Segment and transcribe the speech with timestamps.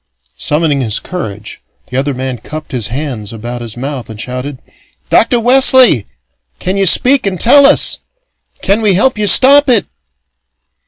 [0.39, 4.57] Summoning his courage, the other man cupped his hands about his mouth and shouted:
[5.11, 5.39] "Dr.
[5.39, 6.07] Wesley!
[6.57, 7.99] Can you speak and tell us?
[8.63, 9.85] Can we help you stop it?"